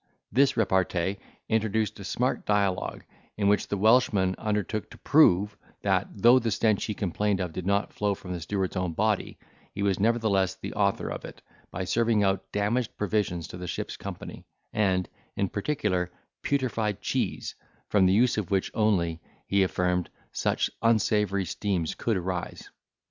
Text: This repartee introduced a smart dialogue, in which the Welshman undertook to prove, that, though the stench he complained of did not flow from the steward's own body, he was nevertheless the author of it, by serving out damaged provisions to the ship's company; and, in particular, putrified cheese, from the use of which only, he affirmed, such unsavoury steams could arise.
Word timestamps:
This 0.31 0.57
repartee 0.57 1.19
introduced 1.47 1.99
a 1.99 2.03
smart 2.03 2.43
dialogue, 2.43 3.03
in 3.37 3.47
which 3.47 3.67
the 3.67 3.77
Welshman 3.77 4.33
undertook 4.39 4.89
to 4.89 4.97
prove, 4.97 5.55
that, 5.83 6.07
though 6.11 6.39
the 6.39 6.49
stench 6.49 6.85
he 6.85 6.95
complained 6.95 7.39
of 7.39 7.53
did 7.53 7.67
not 7.67 7.93
flow 7.93 8.15
from 8.15 8.33
the 8.33 8.39
steward's 8.41 8.75
own 8.75 8.93
body, 8.93 9.37
he 9.75 9.83
was 9.83 9.99
nevertheless 9.99 10.55
the 10.55 10.73
author 10.73 11.07
of 11.11 11.23
it, 11.23 11.43
by 11.69 11.83
serving 11.83 12.23
out 12.23 12.51
damaged 12.51 12.97
provisions 12.97 13.47
to 13.49 13.57
the 13.57 13.67
ship's 13.67 13.95
company; 13.95 14.43
and, 14.73 15.07
in 15.35 15.47
particular, 15.49 16.09
putrified 16.41 16.99
cheese, 17.01 17.53
from 17.87 18.07
the 18.07 18.13
use 18.13 18.39
of 18.39 18.49
which 18.49 18.71
only, 18.73 19.21
he 19.45 19.61
affirmed, 19.61 20.09
such 20.31 20.71
unsavoury 20.81 21.45
steams 21.45 21.93
could 21.93 22.17
arise. 22.17 22.71